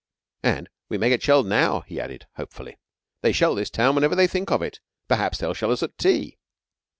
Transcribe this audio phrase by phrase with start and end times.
[0.57, 2.79] _"And we may get shelled now," he added, hopefully.
[3.21, 4.79] "They shell this town whenever they think of it.
[5.07, 6.39] Perhaps they'll shell us at tea."